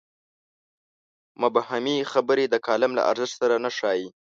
مبهمې 1.41 1.97
خبرې 2.11 2.45
د 2.49 2.55
کالم 2.65 2.91
له 2.97 3.03
ارزښت 3.11 3.33
سره 3.41 3.55
نه 3.65 3.69
ښايي. 3.77 4.07